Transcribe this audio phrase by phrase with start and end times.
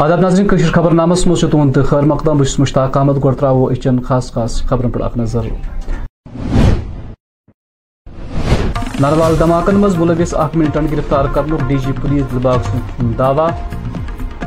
[0.00, 4.00] آداب ناظرین کشیر خبر نامس مز تہد خیر مقدم بس مشتاق احمد گو ترو اچن
[4.08, 5.46] خاص خاص خبرن پہ نظر۔
[9.00, 13.50] نروال دھماکن مز ملوث اخ منٹن گرفتار کرن ڈی جی پولیس دلباغ سن دعوی۔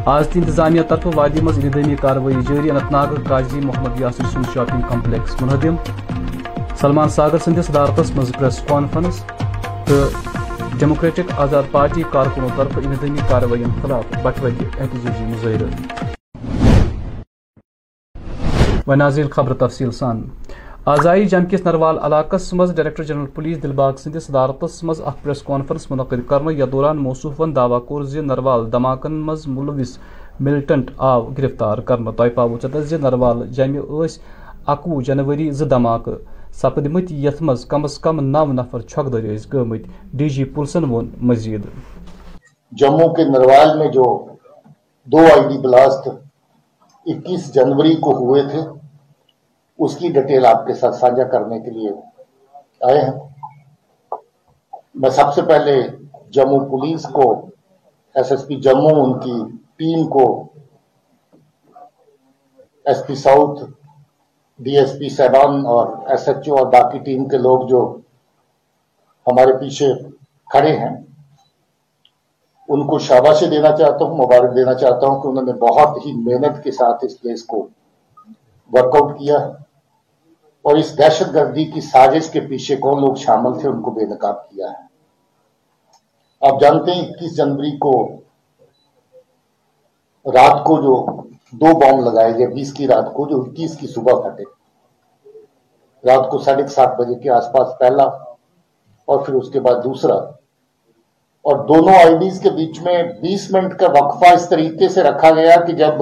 [0.05, 4.41] آز تہ انتظامیہ طرف وادی مز انتظامی کاروی جاری انت ناگ قاضی محمد یاسر سن
[4.53, 5.75] شاپنگ کمپلیکس منہدم۔
[6.81, 9.23] سلمان ساگر سندس صدارتس مز پریس کانفرنس
[9.85, 10.03] تو
[10.81, 15.67] ڈیموکریٹک آزاد پارٹی کارکنوں طرف انتظامی کاروائین خلاف بٹوتی احتجاجی مظاہرہ
[18.87, 20.23] و خبر تفصیل سان
[20.85, 25.41] آزائی جم کس نروال علاقہ مز ڈائریکٹر جنرل پولیس دلباغ سندس صدارتس مز اخ پریس
[25.43, 29.97] کانفرنس منعقد کرنے یا دوران موصوفن دعوی کور زی نروال دھماکن مز ملوث
[30.39, 34.05] ملٹنٹ آو گرفتار کرنے تہ پاو چتس زی نروال جمع
[34.67, 36.17] اکوہ جنوری زٕ دھماکہ
[36.59, 39.81] سپدمت یت مز کم از کم نو نفر چھکدر گمت
[40.13, 41.65] ڈی جی پلسن وون مزید۔
[42.71, 44.03] جموں کے نروال میں جو
[45.07, 46.07] دو آئی ڈی بلاسٹ
[47.05, 48.59] اکیس جنوری کو ہوئے تھے،
[49.79, 51.91] اس کی ڈیٹیل آپ کے ساتھ ساجھا کرنے کے لیے
[52.81, 53.11] آئے ہیں۔
[54.95, 55.81] میں سب سے پہلے
[56.29, 57.31] جموں پولیس کو،
[58.15, 59.35] ایس ایس پی جموں ان کی
[59.75, 60.25] ٹیم کو،
[62.85, 63.63] S P south
[64.61, 67.79] D S P صاحبان اور ایس ایچ او اور باقی ٹیم کے لوگ جو
[69.25, 69.87] ہمارے پیچھے
[70.51, 70.95] کھڑے ہیں،
[72.69, 76.11] ان کو شاباشی دینا چاہتا ہوں، مبارک دینا چاہتا ہوں کہ انہوں نے بہت ہی
[76.17, 77.67] محنت کے ساتھ اس کیس کو
[78.71, 79.37] ورک آؤٹ کیا
[80.65, 84.05] اور اس دہشت گردی کی سازش کے پیچھے کون لوگ شامل تھے، ان کو بے
[84.05, 84.89] نقاب کیا ہے۔
[86.41, 87.93] آپ جانتے ہیں، اکیس جنوری کو
[90.25, 90.95] رات کو جو
[91.51, 94.43] دو بام لگائے گئے، بیس کی رات کو جو اکیس کی صبح پھٹے۔
[96.07, 98.03] رات کو ساڑھے سات بجے کے آس پاس پہلا
[99.05, 100.15] اور پھر اس کے بعد دوسرا۔
[101.43, 105.31] اور دونوں آئی ڈیز کے بیچ میں بیس منٹ کا وقفہ اس طریقے سے رکھا
[105.31, 105.93] گیا کہ جب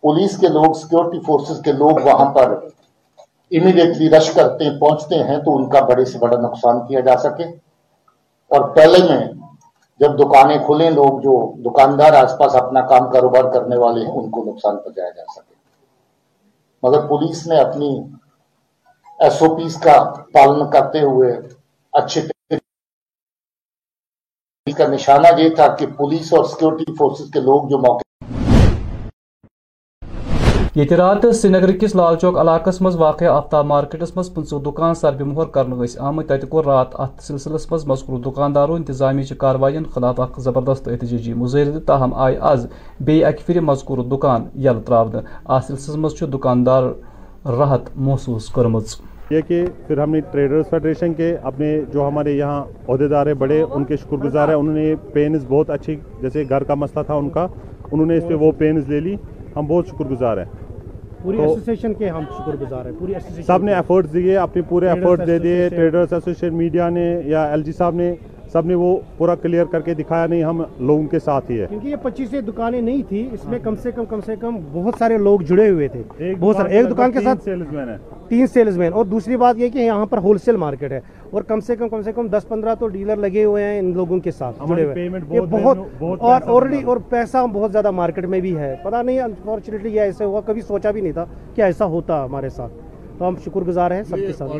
[0.00, 2.50] پولیس کے لوگ سیکورٹی فورسز کے لوگ وہاں پر
[3.50, 7.16] امیڈیٹلی رش کرتے ہیں پہنچتے ہیں تو ان کا بڑے سے بڑا نقصان کیا جا
[7.16, 7.44] سکے۔
[8.50, 9.28] اور پہلے میں
[10.00, 14.30] جب دکانیں کھلیں، لوگ جو دکاندار آس پاس اپنا کام کاروبار کرنے والے ہیں، ان
[14.30, 15.54] کو نقصان پہنچایا جا سکے۔
[16.82, 17.90] مگر پولیس نے اپنی
[19.18, 19.96] ایس او پیز کا
[20.32, 21.32] پالن کرتے ہوئے
[21.92, 22.20] اچھے
[24.66, 28.05] کا نشانہ یہ تھا کہ پولیس اور سیکورٹی فورسز کے لوگ جو موقع
[30.76, 34.94] یہ رات سری نگر کس لال چوک علاقہ مز واقع آفتاب مارکیٹس مز پنچہ دکان
[34.94, 40.20] سربہ مہر کرنے آمت تت کور رات ات سلسلس مز مذکور دکاندارو انتظامی کاروائین خلاف
[40.20, 42.66] اخ زبردست احتجاجی مظاہرہ تاہم آئی آز
[43.00, 45.16] بی اکہ پھر مذکور دکان یل تراؤن
[45.46, 46.82] ات سلسلس مز دکاندار
[47.58, 48.96] راحت محسوس کرمز
[49.30, 53.84] یہ کہ پھر ہم نے ٹریڈرز فیڈریشن کے اپنے جو ہمارے یہاں عہدیدار بڑے، ان
[53.84, 57.30] کے شکر گزار ہیں، انہوں نے پینز بہت اچھی، جیسے گھر کا مسئلہ تھا ان
[57.30, 57.46] کا،
[57.92, 59.16] انہوں نے اس پہ وہ پینز لے لی۔
[59.56, 60.65] ہم بہت شکر گزار ہیں۔
[61.26, 63.14] پوری ایسوسیشن کے ہم شکر گزار ہیں پوری
[63.46, 67.62] سب نے ایفرٹس دیے اپنے پورے ایفرٹس دے دیے ٹریڈرز ایسوسیشن میڈیا نے یا ایل
[67.62, 68.14] جی صاحب نے
[68.52, 71.66] سب نے وہ پورا کلیئر کر کے دکھایا نہیں ہم لوگوں کے ساتھ ہی ہے
[71.68, 74.94] کیونکہ یہ پچیس دکانیں نہیں تھی اس میں کم سے کم کم سے کم بہت
[74.98, 76.02] سارے لوگ جڑے ہوئے تھے۔
[76.40, 77.96] بہت سارے ایک دکان کے ساتھ سیلز مین ہے
[78.28, 81.00] تین سیلز مین اور دوسری بات یہ کہ یہاں پر ہول سیل مارکیٹ ہے۔
[81.30, 83.92] اور کم سے کم کم سے کم دس پندرہ تو ڈیلر لگے ہوئے ہیں ان
[83.94, 88.56] لوگوں کے ساتھ جڑے ہوئے۔ بہت اور آلریڈی اور پیسہ بہت زیادہ مارکیٹ میں بھی
[88.56, 92.24] ہے۔ پتا نہیں انفارچونیٹلی یہ ایسے ہوا کبھی سوچا بھی نہیں تھا کہ ایسا ہوتا
[92.24, 92.72] ہمارے ساتھ۔
[93.18, 94.52] تو ہم شکر گزار ہیں سب کے ساتھ۔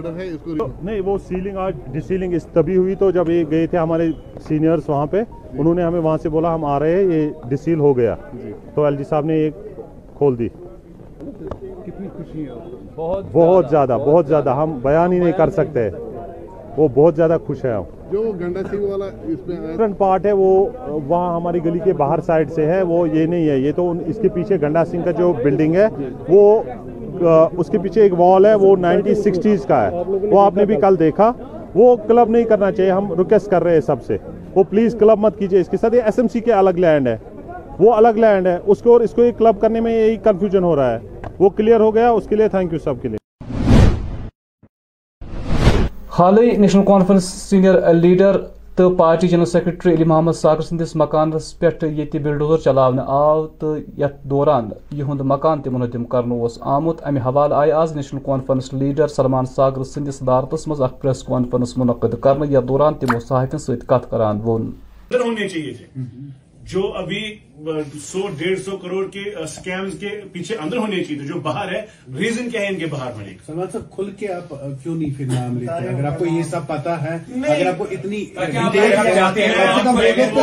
[0.83, 4.09] نہیں وہ سیلنگ آج ڈی سیلنگ اس تبھی ہوئی تو جب یہ گئے تھے ہمارے
[4.49, 5.23] سینئرز وہاں پہ۔
[5.59, 8.15] انہوں نے ہمیں وہاں سے بولا ہم آ رہے ہیں یہ ڈی سیل ہو گیا۔
[8.75, 9.51] تو ایل جی صاحب نے یہ
[10.19, 10.49] کھول دی۔
[11.87, 15.89] کتنی خوشی ہے بہت زیادہ بہت زیادہ ہم بیان ہی نہیں کر سکتے۔
[16.77, 17.75] وہ بہت زیادہ خوش ہے
[18.11, 20.67] جو گنڈا سنگھ والا اس میں ڈفرنٹ پارٹ ہے وہ
[21.09, 24.19] وہاں ہماری گلی کے باہر سائڈ سے ہے وہ یہ نہیں ہے یہ تو اس
[24.23, 25.87] کے پیچھے گنڈا سنگھ کا جو بلڈنگ ہے
[26.29, 26.63] وہ
[27.57, 30.77] اس کے پیچھے ایک وال ہے وہ نائنٹی سکسٹیز کا ہے۔ وہ آپ نے بھی
[30.81, 31.33] کل دیکھا۔
[31.75, 34.17] وہ کلب نہیں کرنا چاہیے ہم ریکویسٹ کر رہے ہیں سب سے۔
[34.55, 37.09] وہ پلیز کلب مت کیجیے اس کے ساتھ یہ ایس ایم سی کے الگ لینڈ
[37.09, 37.17] ہے۔
[37.79, 40.65] وہ الگ لینڈ ہے۔ اس کو اور اس کو ایک کلب کرنے میں یہی کنفیوژن
[40.65, 40.99] ہو رہا ہے۔
[41.39, 43.19] وہ کلیئر ہو گیا اس کے لیے تھینک یو سب کے لیے۔
[46.19, 48.37] حالی نیشنل کانفرنس سینئر لیڈر
[48.77, 53.77] تو party general secretary Ali Mohammad Sagar سندس مکانس پہ یہ بلڈوزر چلانے آو تو
[53.99, 59.09] یت دوران یہ مکان تہ منہدم کرنے آمت امہ حوالہ آئی آز National Conference leader
[59.09, 63.87] Salman Sagar سندس صدارتس مز اخ پریس کانفرنس منعقد کرنے یتھ دوران تمو صحافین ست
[63.87, 64.41] کت کران
[65.49, 65.73] چاہیے۔
[66.67, 67.23] جو ابھی
[68.03, 71.81] سو ڈیڑھ سو کروڑ کے سکیمز کے پیچھے اندر ہونے چاہیے جو باہر ہے
[72.19, 74.49] ریزن کیا ہے ان کے باہر ہونے کا سلمان صاحب کھل کے آپ
[74.83, 77.17] کیوں نہیں پھر نام لیتے؟ اگر آپ کو یہ سب پتا ہے
[77.47, 78.25] اگر آپ کو اتنی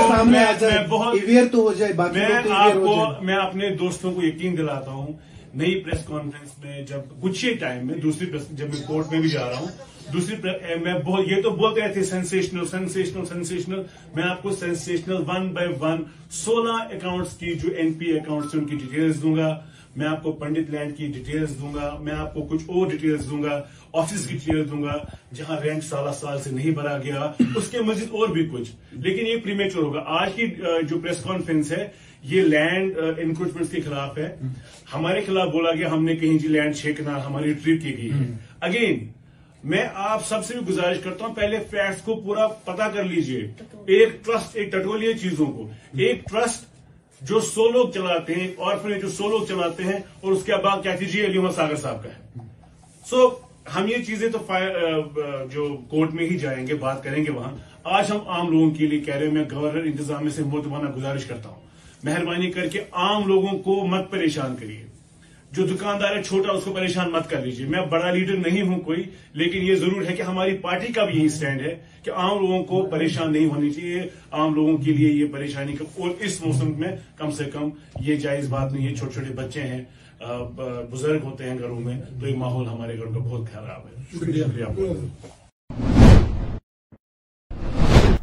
[0.09, 5.13] سامنے تو ہو جائے میں آپ کو میں اپنے دوستوں کو یقین دلاتا ہوں
[5.55, 9.19] نئی پریس کانفرنس میں جب کچھ ہی ٹائم میں دوسری پریس جب میں کورٹ میں
[9.19, 9.67] بھی جا رہا ہوں،
[10.13, 10.35] دوسری
[10.81, 10.93] میں
[11.27, 13.83] یہ تو بولتے رہتے تھے سینسیشنل سینسیشنل سینسیشنل
[14.15, 18.65] میں آپ کو سینسیشنل ون بائی ون سولہ اکاؤنٹس کی جو این پی اکاؤنٹس ان
[18.65, 19.59] کی ڈیٹیلز دوں گا۔
[19.95, 23.29] میں آپ کو پنڈت لینڈ کی ڈیٹیلز دوں گا۔ میں آپ کو کچھ اور ڈیٹیلز
[23.29, 23.63] دوں گا۔
[23.93, 24.97] آفس کی ڈیٹیلز دوں گا،
[25.33, 29.27] جہاں رینٹ سالہ سال سے نہیں بھرا گیا۔ اس کے مزید اور بھی کچھ۔ لیکن
[29.27, 30.47] یہ پریمیچور ہوگا۔ آج کی
[30.89, 34.35] جو پریس کانفرنس ہے یہ لینڈ انکروچمنٹ uh, کے خلاف ہے۔
[34.93, 38.37] ہمارے خلاف بولا گیا ہم نے کہیں جی لینڈ چھینکنا ہماری ٹریٹ کی گئی۔ ہے
[38.59, 39.07] اگین
[39.63, 43.51] میں آپ سب سے بھی گزارش کرتا ہوں پہلے فیکٹس کو پورا پتا کر لیجیے۔
[43.85, 46.65] ایک ٹرسٹ ایک ٹٹولی چیزوں کو۔ ایک ٹرسٹ
[47.21, 50.51] جو سو لوگ چلاتے ہیں اور پھر جو سو لوگ چلاتے ہیں اور اس کے
[50.63, 52.39] بعد کیا جی علی عمر ساگر صاحب کا ہے۔
[53.09, 53.29] سو
[53.75, 57.31] ہم یہ چیزیں تو uh, uh, جو کورٹ میں ہی جائیں گے بات کریں گے
[57.31, 57.51] وہاں۔
[57.83, 61.25] آج ہم عام لوگوں کے لیے کہہ رہے ہیں میں گورنر انتظامیہ سے مرتبانہ گزارش
[61.25, 61.62] کرتا ہوں۔
[62.03, 64.83] مہربانی کر کے عام لوگوں کو مت پریشان کریے۔
[65.51, 68.79] جو دکاندار ہے، چھوٹا، اس کو پریشان مت کر لیجیے میں بڑا لیڈر نہیں ہوں
[68.79, 69.03] کوئی،
[69.33, 72.63] لیکن یہ ضرور ہے کہ ہماری پارٹی کا بھی یہی سٹینڈ ہے کہ عام لوگوں
[72.63, 74.01] کو پریشان نہیں ہونی چاہیے۔
[74.31, 77.69] عام لوگوں کے لیے یہ پریشانی کا اور اس موسم میں کم سے کم
[77.99, 79.81] یہ جائز بات نہیں ہے، چھوٹے چھوٹے بچے ہیں
[80.91, 85.42] بزرگ ہوتے ہیں گھروں میں، تو یہ ماحول ہمارے گھروں کا بہت خراب ہے۔ شکریہ۔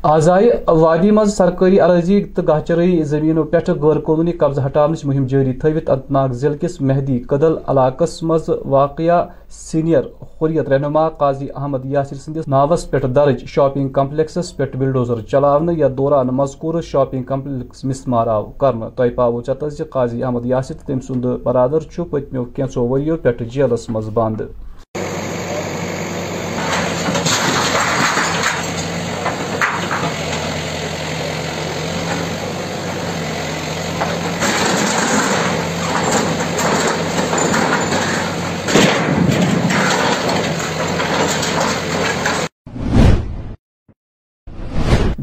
[0.02, 0.29] آز
[0.67, 5.91] وادی مز سرکاری عرضی تو گاہچرئی زمینوں پہ غیر قانونی قبضہ ہٹانچ مہم جاری تھوت
[5.91, 9.19] انت ناگ ضلع کس مہدی قدل علاقہ مز واقع
[9.50, 10.06] سینئر
[10.41, 15.88] حریت رہنما قاضی احمد یاسر سندس ناوس پہ درج شاپنگ کمپلیکسس پہ بلڈوزر چلانے یا
[15.99, 21.26] دوران مذکور شاپنگ کمپلیکس مسمار آو کر تہ پاو چتس قاضی احمد یاسر تم سند
[21.43, 24.41] برادر پتمو کینچو ورو پہ جیلس مز بند۔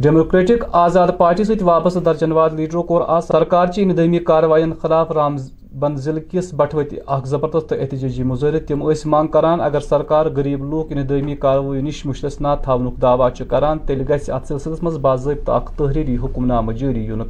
[0.07, 5.11] ڈیموکریٹک آزاد پارٹی ست وابستہ درجن واد لیڈرو کور آز سرکار چی اندمی کاروائین خلاف
[5.11, 5.35] رام
[5.79, 10.63] بند ضلع کس بٹوتی اخ زبردست احتجاجی مظاہرت تم اس مانگ کران، اگر سرکار غریب
[10.69, 15.77] لوک اندمی کاروائی نش مشتثنا تھاونک دعویٰ کران، تیٚلہِ گژھِ ات سلسلس مز باضابطہ اخ
[15.77, 17.27] تحریری حکم نامہ جٲری یُن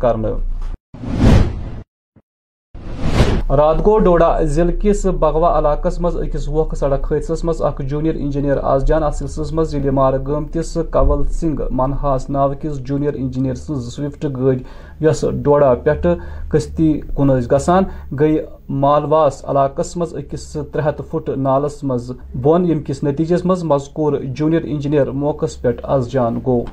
[3.49, 8.15] رات گو ڈوڈا ضلع کس بغوا علاقہ مز اکس ووق سڑک حادثہ مز اخ جونیئر
[8.15, 13.13] انجینئر آز جان ات سلسلس مز یل مار گمتس کول سنگھ منہاس ناو کس جونیئر
[13.13, 14.55] انجینئر سن سوفٹ گڑ
[15.01, 16.07] یس ڈوڈا پٹھ
[16.51, 17.83] کستی کن گسان
[18.19, 18.37] گئی
[18.81, 22.11] مالواس علاقہ مز اکس ترے ہتھ فٹ نالس مز
[22.41, 26.63] بون یم کس نتیجس مز مذکور جونیئر انجینئر موقع پہ آز جان گو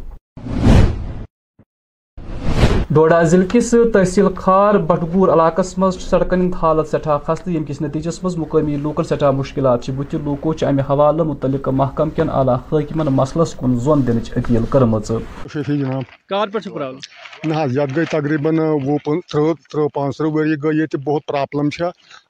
[2.94, 7.80] ڈوڈا ضلع کس تحصیل خار بٹگور علاقہ مز سڑکن ہند حالت سٹھا خستہ یم کس
[7.80, 13.12] نتیجس مز مقامی لوکن سٹھا مشکلات بت لوکو امہ حوالہ متعلق محکم کن اعلیٰ حاکمن
[13.12, 14.94] مسلس کن زون دن اپیل کرم
[16.28, 16.48] کار
[17.96, 21.68] گئی تقریباً وہ ترہ ترہ پانچ ترہ وری گئی یہ بہت پرابلم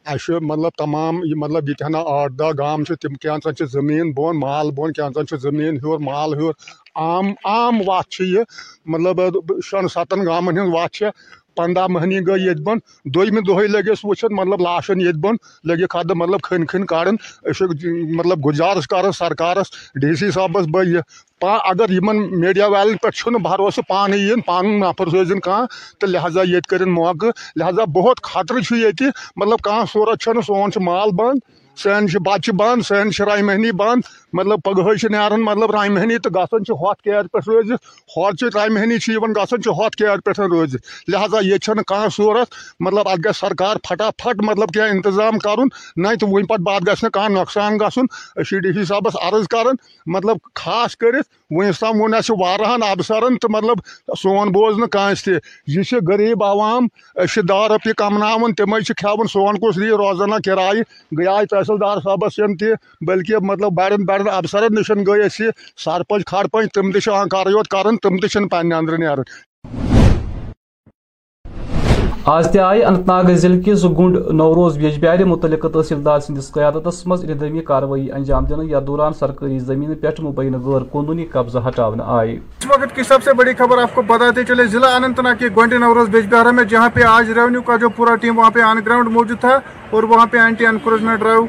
[0.07, 5.37] اہم مطلب تمام مطلب یہ آٹھ دہ گام تم کی زمین بون مال بون کی
[5.41, 6.53] زمین ہور مال ہور
[6.95, 8.43] عام عام وات چھِ یہِ؟
[8.87, 9.21] مطلب
[9.65, 11.11] شٮ۪ن سَتَن گامَن ہِنٛز وَتھ چھےٚ۔
[11.57, 12.79] پنٛداہ مٔہنی گٔے ییٚتہِ بۄن
[13.15, 15.35] دوٚیمہِ دۄہے لٔگۍ أسۍ وٕچھِتھ مطلب لاشَن ییٚتہِ بۄن
[15.69, 17.17] لٔگِکھ اَدٕ مطلب کھٔنۍ کھٔنۍ کَڑٕنۍ
[17.51, 19.71] أسۍ چھِ مطلب گُزارٕش کَران سرکارَس
[20.01, 21.01] ڈی سی صٲبَس بہٕ یہِ۔
[21.41, 25.67] پا اگر یِمَن میٖڈیا والٮ۪ن پٮ۪ٹھ چھُنہٕ بروسہٕ پانہٕ یِن پَنُن نفر سوزِن کانٛہہ
[25.99, 30.73] تہٕ لہٰذا ییٚتہِ کٔرِن موقعہٕ لہٰذا بہت خطرٕ چھُ ییٚتہِ مطلب کانٛہہ صوٗرت چھَنہٕ سون
[30.73, 31.39] چھُ مال بنٛد
[31.79, 34.03] سٲنۍ چھِ بَچہِ بنٛد سٲنۍ چھِ راے مٔہنی بنٛد
[34.35, 37.87] مطلب پگہ ناران مطلب رامہ تو گھن ہوت کیر پہ روزت
[38.17, 39.37] ہور رامہ ہنی گھن
[39.69, 44.81] ہوت کیر پہ روزت لہٰذا یہ کھانا صورت؟ مطلب ات گھر سرکار پھٹافٹ مطلب کی
[44.81, 45.69] انتظام کرن
[46.21, 48.07] تو ون پہ بعد گھس کھانا نقصان گھن
[48.61, 49.71] ڈی سی صاحبس عرض کر
[50.07, 53.79] مطلب خاص کر ونس تم ون اہس وارہن افسرن تو مطلب
[54.19, 54.87] سون بوز نا
[55.25, 55.31] تہ
[55.67, 56.87] یہ غریب عوام
[57.49, 60.83] دہ روپیے کمن تم کھان سون کس دی روزانہ کرائے
[61.19, 65.41] گیا تحصیل دار صاحبس تہ بلکہ مطلب بڑے بڑے کارن افسرن نش گئی اس
[65.85, 69.23] سرپنچ کھڑپنچ تم تہ یوت کر تم تہ پنہ اندر
[72.27, 77.25] آز تہ آئی اننت ناگ ضلع کس گنڈ نوروز بیجبیارِ متعلقہ تحصیلدار سندس قیادت مز
[77.25, 82.33] اندمی کاروٲیی انجام دن یا دوران سرکاری زمین پہ مبینہ غیر قانونی قبضہ ہٹا آئے
[82.33, 85.49] اس وقت کی سب سے بڑی خبر آپ کو بتاتے چلے ضلع اننت ناگ کے
[85.57, 88.81] گنڈ نوروز بیجبیارہ میں جہاں پہ آج ریونیو کا جو پورا ٹیم وہاں پہ آن
[88.87, 89.59] گراؤنڈ موجود تھا
[89.91, 91.47] اور وہاں پہ اینٹی انکروچمنٹ ڈرائیو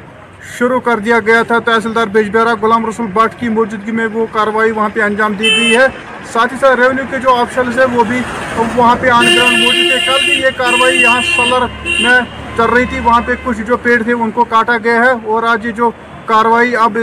[0.58, 4.72] شروع کر دیا گیا تھا۔ تحصیلدار بیجبہارا غلام رسول بٹ کی موجودگی میں وہ کارروائی
[4.72, 5.88] وہاں پہ انجام دی گئی ہے۔
[6.32, 8.20] ساتھ ہی ساتھ ریونیو کے جو آفشلز ہیں وہ بھی
[8.76, 11.66] وہاں پہ آن گراؤنڈ موجود تھے کل بھی یہ کارروائی یہاں سولر
[12.00, 12.20] میں
[12.58, 15.44] چل رہی تھی۔ وہاں پہ کچھ جو پیڑ تھے ان کو کاٹا گیا ہے اور
[15.52, 15.92] آج یہ جو
[16.26, 16.98] کارروائی اب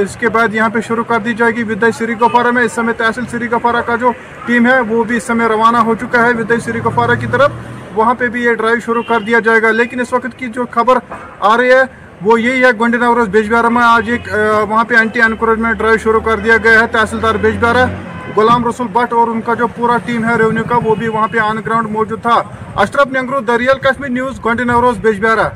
[0.00, 2.72] اس کے بعد یہاں پہ شروع کر دی جائے گی۔ ودائی سری گفارا میں اس
[2.72, 4.12] سمے تحصیل سری گفارا کا جو
[4.46, 7.50] ٹیم ہے وہ بھی اس سمے روانہ ہو چکا ہے۔ ودائی سری گفارا کی طرف
[7.94, 10.64] وہاں پہ بھی یہ ڈرائیو شروع کر دیا جائے گا۔ لیکن اس وقت کی جو
[10.70, 10.98] خبر
[11.40, 11.82] آ رہی ہے
[12.22, 14.28] وہ یہی ہے گونڈی نوروز بیجبیارا میں آج ایک
[14.68, 17.84] وہاں پہ اینٹی انکروچمنٹ ڈرائیو شروع کر دیا گیا ہے تحصیلدار بیجبیارا
[18.36, 21.28] غلام رسول بٹ اور ان کا جو پورا ٹیم ہے ریونیو کا وہ بھی وہاں
[21.32, 22.42] پہ آن گراؤنڈ موجود تھا۔
[22.82, 25.48] اشرف ننگرو دریال کشمیر نیوز گونڈی نوروز بیجبیارا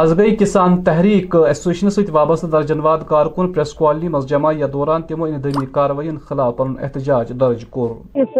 [0.00, 4.66] آز گئی کسان تحریک ایسوسیشن ست وابستہ درجن واد کارکن پریس کالونی مز جمع یا
[4.72, 8.34] دوران تمو اندمی کاروائین خلاف پن احتجاج درج کور۔ اس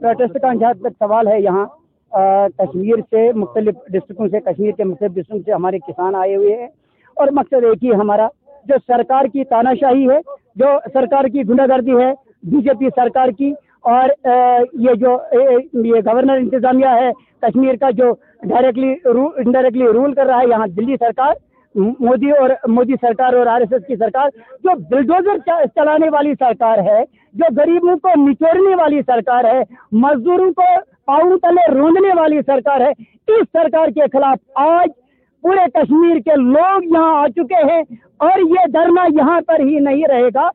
[0.00, 1.66] پروٹیسٹ کا جہاں تک سوال ہے یہاں۔
[2.58, 6.68] کشمیر سے مختلف ڈسٹرکوں سے، کشمیر کے مختلف ڈسٹرکوں سے ہمارے کسان آئے ہوئے ہیں۔
[7.16, 8.28] اور مقصد ایک ہی ہمارا،
[8.64, 10.18] جو سرکار کی تانہ شاہی ہے،
[10.56, 12.12] جو سرکار کی گنڈا گردی ہے
[12.42, 14.08] بی جے پی سرکار کی۔ اور
[14.72, 15.18] یہ جو
[15.72, 17.10] یہ گورنر انتظامیہ ہے،
[17.42, 18.12] کشمیر کا جو
[18.42, 21.34] ڈائریکٹلی انڈائریکٹلی رول کر رہا ہے، یہاں دلی سرکار،
[22.00, 24.28] مودی اور مودی سرکار اور آر ایس ایس کی سرکار،
[24.64, 25.38] جو بلڈوزر
[25.74, 29.62] چلانے والی سرکار ہے، جو غریبوں کو نچوڑنے والی سرکار ہے،
[29.92, 30.62] مزدوروں کو
[31.08, 32.90] پاؤں تلے روندنے والی سرکار ہے۔
[33.28, 34.88] اس سرکار کے خلاف آج
[35.42, 37.82] پورے کشمیر کے لوگ یہاں آ چکے ہیں
[38.18, 40.46] اور یہ دھرنا یہاں پر ہی نہیں رہے گا۔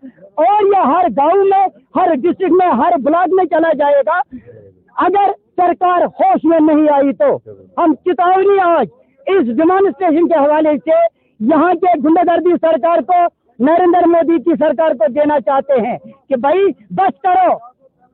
[0.41, 4.19] اور یہ ہر گاؤں میں، ہر ڈسٹرکٹ میں، ہر بلاک میں چلا جائے گا۔
[5.05, 7.37] اگر سرکار ہوش میں نہیں آئی تو
[7.77, 8.87] ہم چتاونی آج
[9.27, 10.97] اس ڈیمانسٹریشن کے حوالے سے
[11.39, 13.21] یہاں کے گنڈا گردی سرکار کو،
[13.59, 15.97] نریندر مودی کی سرکار کو دینا چاہتے ہیں
[16.29, 17.51] کہ بھائی بس کرو،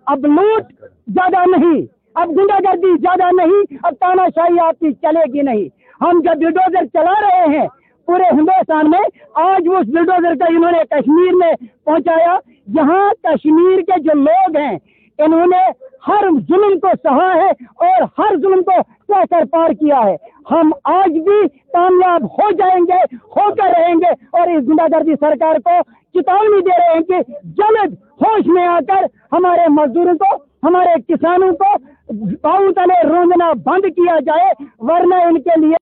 [0.05, 0.63] اب لوٹ
[1.07, 5.67] زیادہ نہیں۔ اب گنڈا گردی زیادہ نہیں، اب تانا شاہی آپ کی چلے گی نہیں۔
[6.01, 7.67] ہم جب بلڈوزر چلا رہے ہیں
[8.07, 9.01] پورے ہندوستان میں،
[9.33, 11.51] آج اس بلڈوزر کا انہوں نے کشمیر میں
[11.85, 12.37] پہنچایا۔
[12.67, 14.77] یہاں کشمیر کے جو لوگ ہیں،
[15.19, 15.61] انہوں نے
[16.07, 20.15] ہر ظلم کو سہا ہے اور ہر ظلم کو سہ کر پار کیا ہے۔
[20.51, 25.15] ہم آج بھی کامیاب ہو جائیں گے، ہو کر رہیں گے اور اس گنڈا گردی
[25.19, 25.81] سرکار کو
[26.13, 30.35] چتاونی دے رہے ہیں کہ جلد ہوش میں آ کر ہمارے مزدوروں کو،
[30.67, 31.75] ہمارے کسانوں کو
[32.13, 35.75] پاؤں تلے روندنا بند کیا جائے ورنہ ان کے لیے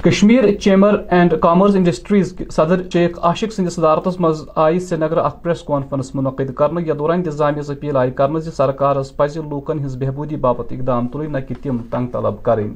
[0.00, 5.42] Kashmir chamber and commerce industries صدر شیخ عاشق سندس صدارت مز آئی سری نگر اخ
[5.42, 10.36] پریس کانفرنس منعقد کرنے یا دوران انتظامیہ اپیل آئی کرنے سرکارس پز لوکن ہز بہبودی
[10.36, 12.68] باپت اقدام تلن نہ کہ تم تنگ طلب کریں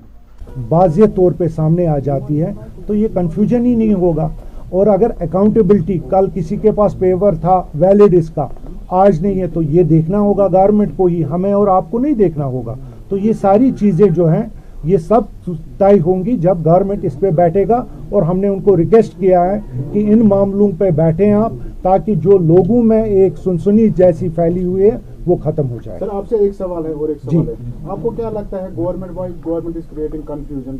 [0.68, 2.52] واضح طور پہ سامنے آ جاتی ہے
[2.86, 4.28] تو یہ کنفیوژن ہی نہیں ہوگا۔
[4.70, 8.48] اور اگر اکاؤنٹیبلٹی کل کسی کے پاس پیور تھا ویلڈ اس کا۔
[8.90, 12.14] آج نہیں ہے تو یہ دیکھنا ہوگا گورنمنٹ کو ہی، ہمیں اور آپ کو نہیں
[12.14, 12.74] دیکھنا ہوگا۔
[13.08, 14.42] تو یہ ساری چیزیں جو ہیں،
[14.84, 18.60] یہ سب طے ہوں گی جب گورنمنٹ اس پہ بیٹھے گا۔ اور ہم نے ان
[18.60, 19.60] کو ریکویسٹ کیا ہے
[19.92, 24.84] کہ ان معاملوں پہ بیٹھیں آپ تاکہ جو لوگوں میں ایک سنسنی جیسی پھیلی ہوئی
[24.84, 24.96] ہے
[25.26, 27.54] وہ ختم ہو جائے۔ سر آپ سے ایک سوال ہے اور ایک سوال ہے۔
[27.88, 30.76] آپ کو کیا لگتا ہے government wise government is creating confusion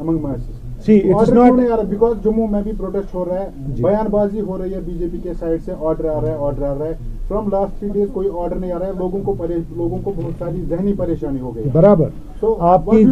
[0.00, 1.52] among masses see it's not
[1.88, 3.48] because Jammu میں بھی پروٹیسٹ ہو رہا ہے۔
[3.82, 6.36] بیان بازی ہو رہی ہے بی جے پی کے سائڈ سے۔ آرڈر آ رہا ہے
[6.38, 6.92] آرڈر آ رہا ہے۔
[7.28, 9.34] فرام لاسٹ تھری ڈیز کوئی آرڈر نہیں آ رہا ہے۔ لوگوں کو
[9.76, 12.08] لوگوں کو بہت ساری ذہنی پریشانی ہو گئی برابر۔
[12.40, 13.04] تو آپ کی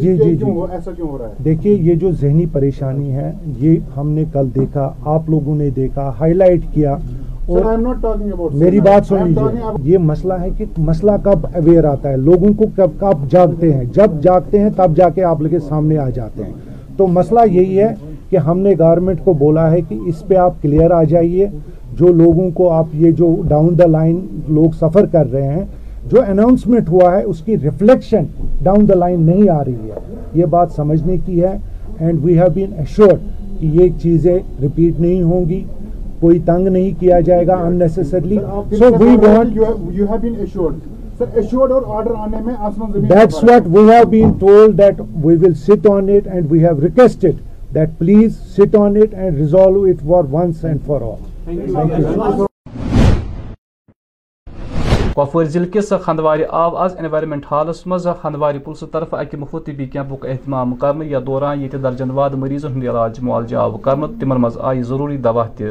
[0.00, 3.76] جی جی جی۔ ایسا کیوں ہو رہا ہے؟ دیکھیے یہ جو ذہنی پریشانی ہے یہ
[3.96, 6.96] ہم نے کل دیکھا آپ لوگوں نے دیکھا ہائی لائٹ کیا۔
[7.46, 7.64] اور
[8.54, 12.64] میری بات سن لیجیے یہ مسئلہ ہے کہ مسئلہ کب اویئر آتا ہے؟ لوگوں کو
[12.76, 16.44] کب کب جاگتے ہیں؟ جب جاگتے ہیں تب جا کے آپ لوگ سامنے آ جاتے
[16.44, 16.52] ہیں۔
[16.96, 17.94] تو مسئلہ یہی ہے
[18.30, 21.46] کہ ہم نے گورنمنٹ کو بولا ہے کہ اس پہ آپ کلیئر آ جائیے۔
[21.98, 25.64] جو لوگوں کو آپ یہ جو ڈاؤن دا لائن لوگ سفر کر رہے ہیں
[26.10, 28.24] جو اناؤنسمنٹ ہوا ہے اس کی ریفلیکشن
[28.62, 31.58] ڈاؤن دا لائن نہیں آ رہی ہے۔ یہ بات سمجھنے کی ہے۔
[31.98, 33.14] And we have been assured
[33.60, 35.64] کہ یہ چیزیں ریپیٹ نہیں ہوں گی۔
[36.24, 38.38] کوئی تنگ نہیں کیا جائے گا unnecessarily
[38.72, 39.64] so we want you
[40.02, 40.78] have been assured
[41.18, 45.00] sir assured اور آرڈر آنے میں آسمان زمین that's what we have been told that
[45.24, 47.36] we will sit on it and we have requested
[47.74, 52.42] that please sit on it and resolve it for once and for all
[55.16, 59.86] Kupwara ضلع کس خندوار آو آز environment halls مز خندوار plus طرف اکہ مفت طبی
[59.86, 64.40] کیمپک اہتمام کرنے یا دوران یہ درجن واد مریضن ہند علاج معالجہ آو کرنے تمن
[64.40, 65.70] مز آئی ضروری دوا تہ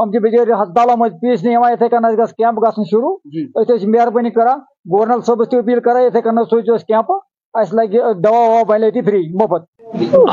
[0.00, 3.14] ہم بچے ہسپتالوں مجھ پیش نہیں اتھے کن گز کیمپ گھن شروع
[3.54, 4.58] ات مہربانی کران
[4.92, 7.12] گورنر صبس تہ اپیل کران اتھے کن سوزیو کیمپ
[7.54, 9.68] اس لگہ دوا ووا بنے تی فری مفت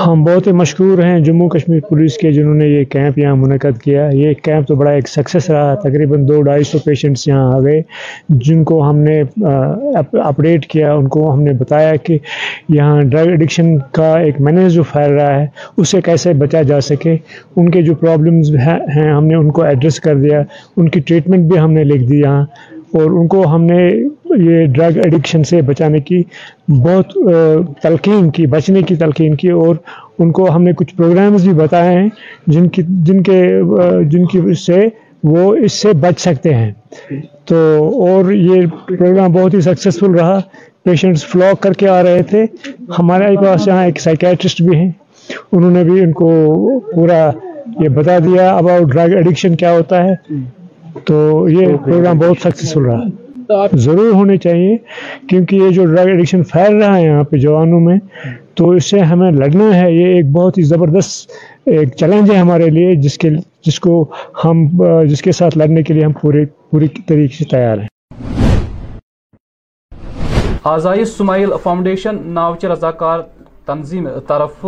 [0.08, 3.82] ہم بہت ہی مشکور ہیں جموں کشمیر پولیس کے جنہوں نے یہ کیمپ یہاں منعقد
[3.82, 7.60] کیا۔ یہ کیمپ تو بڑا ایک سکسیس رہا۔ تقریباً دو ڈھائی سو پیشنٹس یہاں آ
[7.60, 7.82] گئے۔
[8.30, 9.22] جن کو ہم نے
[10.24, 12.18] اپڈیٹ کیا، ان کو ہم نے بتایا کہ
[12.70, 15.48] یہاں ڈرگ ایڈکشن کا ایک مینج جو پھیل رہا ہے
[15.78, 17.18] اس سے کیسے بچا جا سکے۔
[17.56, 20.42] ان کے جو پرابلمز ہیں ہم نے ان کو ایڈریس کر دیا۔
[20.78, 22.46] ان کی ٹریٹمنٹ بھی ہم نے لکھ دی یہاں۔
[22.94, 23.90] اور ان کو ہم نے
[24.38, 26.22] یہ ڈرگ ایڈکشن سے بچانے کی
[26.68, 27.14] بہت
[27.82, 29.76] تلقین کی، بچنے کی تلقین کی اور
[30.20, 32.10] ان کو ہم نے کچھ پروگرامز بھی بتائے ہیں
[32.48, 33.44] جن کی، جن کے
[34.04, 34.86] جن کی سے
[35.24, 36.72] وہ اس سے بچ سکتے ہیں۔
[37.46, 37.56] تو
[38.02, 40.40] اور یہ پروگرام بہت ہی سکسیزفل رہا۔
[40.84, 42.46] پیشنٹس فلاک کر کے آ رہے تھے۔
[43.00, 44.92] ہمارے پاس یہاں ایک سائیکیٹرسٹ بھی ہیں۔
[45.52, 46.30] انہوں نے بھی ان کو
[46.80, 47.32] پورا
[47.80, 50.14] یہ بتا دیا اباؤٹ ڈرگ ایڈکشن کیا ہوتا ہے۔
[51.06, 54.78] تو یہ پروگرام بہت سکسیسفل رہا۔ ضرور ہونے چاہیے
[55.30, 57.98] کیونکہ یہ جو ڈرگ ایڈکشن پھیل رہا ہے یہاں پہ جوانوں میں
[58.56, 61.32] تو اس سے ہمیں لڑنا ہے۔ یہ ایک بہت ہی زبردست
[61.66, 63.30] ایک چیلنج ہے ہمارے لیے جس کے
[63.66, 64.06] جس کو
[64.44, 64.66] ہم
[65.10, 67.88] جس کے ساتھ لڑنے کے لیے ہم پورے پوری طریقے سے تیار ہیں۔
[70.64, 73.20] آزائی سمائل فاؤنڈیشن ناوچ رضاکار
[73.66, 74.66] تنظیم طرف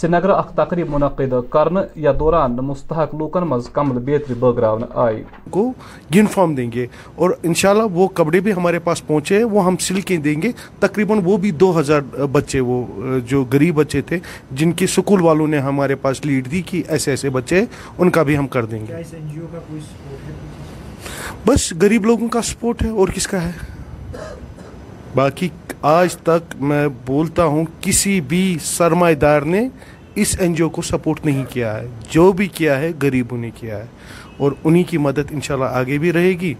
[0.00, 5.72] سرینگر اخ تقریب منعقد کرنے یا دوران مستحق لوکن مز کمل بیتری بٲگراون آئی۔ کو
[6.14, 10.16] یونیفارم دیں گے اور انشاءاللہ وہ کپڑے بھی ہمارے پاس پہنچے وہ ہم سل کے
[10.16, 12.00] دیں گے۔ تقریباً وہ بھی دو ہزار
[12.32, 12.82] بچے وہ
[13.26, 14.18] جو غریب بچے تھے
[14.50, 17.64] جن کی سکول والوں نے ہمارے پاس لیڈ دی کہ ایسے ایسے بچے
[17.98, 19.02] ان کا بھی ہم کر دیں گے۔
[21.46, 23.50] بس غریب لوگوں کا سپورٹ ہے اور کس کا ہے؟
[25.14, 25.48] باقی
[25.82, 29.68] آج تک میں بولتا ہوں کسی بھی سرمایہ دار نے
[30.14, 33.50] اس این جی او کو سپورٹ نہیں کیا ہے۔ جو بھی کیا ہے غریبوں نے
[33.50, 33.86] کیا ہے۔
[34.36, 36.54] اور انہی کی مدد انشاءاللہ آگے بھی رہے گی۔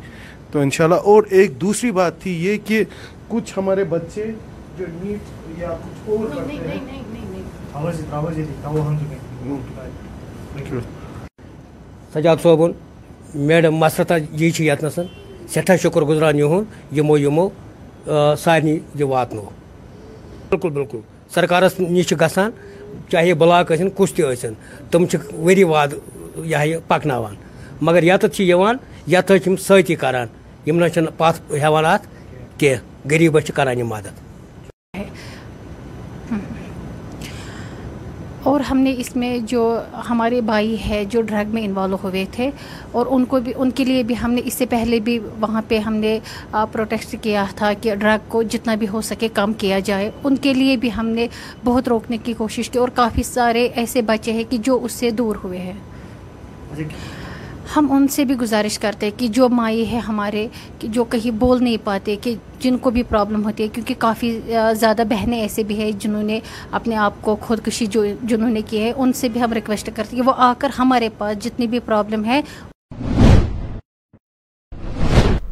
[0.51, 2.85] تو انشاءاللہ اور ایک دوسری بات تھی یہ کہ
[3.29, 4.33] کچھ ہمارے بچے
[4.79, 5.19] جو نیٹ
[5.59, 6.27] یا کچھ اور
[8.93, 9.59] ہیں۔
[12.15, 12.73] سجاد صوبن
[13.35, 15.03] میڈم مسرتہ جی چھ یتنسن
[15.49, 16.63] سٹھا شکر گزران یہو
[16.97, 17.49] یمو یمو۔
[18.39, 19.43] سارنی یہِ واتنو
[20.49, 20.99] بالکل بِلکُل
[21.35, 22.51] سرکارَس نِش چھِ گژھان
[23.11, 24.53] چاہے بٕلاک ٲسِن کُس تہِ ٲسِن
[24.91, 25.99] تِم چھِ ؤری وادٕ
[26.45, 27.35] یہِ ہا یہِ پَکناوان۔
[27.81, 30.27] مگر یَتَتھ چھِ یِوان یَتھ حظ چھِ یِم سۭتی کَران۔
[30.67, 32.07] یِم نہ چھِنہٕ پَتھ ہٮ۪وان اَتھ
[32.59, 34.24] کینٛہہ۔ غریٖبَس چھِ کَران یہِ مَدَت
[38.45, 39.81] اور ہم نے اس میں جو
[40.11, 42.51] ہمارے بھائی ہے جو ڈرگ میں انوالو ہوئے تھے
[42.93, 45.63] اور ان کو بھی ان کے لیے بھی ہم نے اس سے پہلے بھی وہاں
[45.69, 46.19] پہ ہم نے
[46.73, 50.55] پروٹیکٹ کیا تھا کہ ڈرگ کو جتنا بھی ہو سکے کم کیا جائے۔ ان کے
[50.55, 51.27] لیے بھی ہم نے
[51.65, 55.11] بہت روکنے کی کوشش کی اور کافی سارے ایسے بچے ہیں کہ جو اس سے
[55.11, 55.79] دور ہوئے ہیں۔
[56.73, 56.85] اچھا،
[57.77, 60.47] ہم ان سے بھی گزارش کرتے کہ جو مائی ہے ہمارے
[60.83, 64.31] جو کہیں بول نہیں پاتے، کہ جن کو بھی پرابلم ہوتی ہے، کیونکہ کافی
[64.81, 66.39] زیادہ بہنیں ایسے بھی ہیں جنہوں نے
[66.71, 70.17] اپنے آپ کو خودکشی جو، جنہوں نے کی ہے، ان سے بھی ہم ریکویسٹ کرتے
[70.17, 72.41] ہیں وہ آ کر ہمارے پاس جتنی بھی پرابلم ہے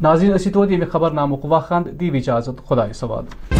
[0.01, 3.52] ناظرین، اسی تو دیوی خبر نامک خواہ دیوی اجازت خدا سواد۔